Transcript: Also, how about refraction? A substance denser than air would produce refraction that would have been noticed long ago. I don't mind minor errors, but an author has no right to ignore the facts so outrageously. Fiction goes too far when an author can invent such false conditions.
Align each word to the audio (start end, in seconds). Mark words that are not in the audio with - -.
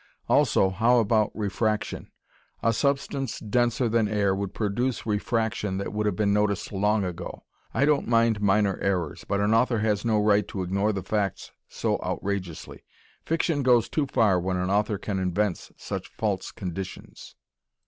Also, 0.27 0.71
how 0.71 0.97
about 0.97 1.29
refraction? 1.35 2.09
A 2.63 2.73
substance 2.73 3.39
denser 3.39 3.87
than 3.87 4.07
air 4.07 4.33
would 4.33 4.51
produce 4.51 5.05
refraction 5.05 5.77
that 5.77 5.93
would 5.93 6.07
have 6.07 6.15
been 6.15 6.33
noticed 6.33 6.71
long 6.71 7.03
ago. 7.03 7.43
I 7.71 7.85
don't 7.85 8.07
mind 8.07 8.41
minor 8.41 8.79
errors, 8.81 9.23
but 9.27 9.39
an 9.39 9.53
author 9.53 9.77
has 9.77 10.03
no 10.03 10.19
right 10.19 10.47
to 10.47 10.63
ignore 10.63 10.91
the 10.91 11.03
facts 11.03 11.51
so 11.69 11.99
outrageously. 12.03 12.83
Fiction 13.27 13.61
goes 13.61 13.89
too 13.89 14.07
far 14.07 14.39
when 14.39 14.57
an 14.57 14.71
author 14.71 14.97
can 14.97 15.19
invent 15.19 15.69
such 15.77 16.07
false 16.11 16.51
conditions. 16.51 17.35